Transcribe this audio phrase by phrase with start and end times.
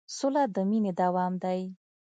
[0.17, 1.61] سوله د مینې دوام دی.